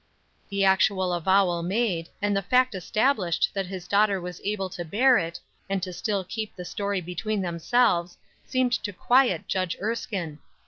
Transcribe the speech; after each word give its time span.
The 0.49 0.63
actual 0.65 1.13
avowal 1.13 1.61
made, 1.61 2.09
and 2.23 2.35
the 2.35 2.41
fact 2.41 2.73
established 2.73 3.51
that 3.53 3.67
his 3.67 3.87
daughter 3.87 4.19
was 4.19 4.41
able 4.43 4.67
to 4.71 4.83
bear 4.83 5.19
it, 5.19 5.39
and 5.69 5.83
to 5.83 5.93
still 5.93 6.23
keep 6.23 6.55
the 6.55 6.65
story 6.65 7.01
between 7.01 7.43
themselves, 7.43 8.17
seemed 8.43 8.71
to 8.73 8.93
quiet 8.93 9.47
Judge 9.47 9.77
Erskine. 9.79 10.39